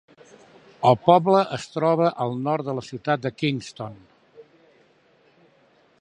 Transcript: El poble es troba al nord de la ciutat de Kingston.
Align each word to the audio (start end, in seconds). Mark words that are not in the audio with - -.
El 0.91 0.97
poble 1.07 1.41
es 1.57 1.67
troba 1.75 2.09
al 2.25 2.33
nord 2.47 2.67
de 2.71 2.75
la 2.79 2.85
ciutat 2.89 3.23
de 3.27 3.33
Kingston. 3.43 4.03